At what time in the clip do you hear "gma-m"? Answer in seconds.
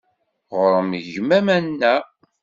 1.13-1.47